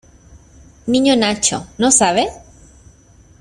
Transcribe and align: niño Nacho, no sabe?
niño 0.87 1.15
Nacho, 1.15 1.67
no 1.77 1.91
sabe? 1.91 2.25